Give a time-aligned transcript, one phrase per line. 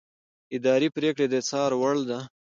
[0.55, 2.19] اداري پرېکړه د څار وړ ده.